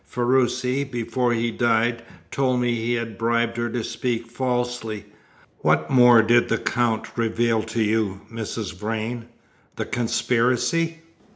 "Ferruci, 0.03 0.83
before 0.83 1.31
he 1.31 1.51
died, 1.51 2.01
told 2.31 2.59
me 2.59 2.73
he 2.73 2.93
had 2.95 3.19
bribed 3.19 3.55
her 3.57 3.69
to 3.69 3.83
speak 3.83 4.25
falsely. 4.31 5.05
What 5.59 5.91
more 5.91 6.23
did 6.23 6.49
the 6.49 6.57
Count 6.57 7.15
reveal 7.15 7.61
to 7.61 7.83
you, 7.83 8.21
Mrs. 8.33 8.73
Vrain? 8.75 9.27
the 9.75 9.85
conspiracy?" 9.85 11.01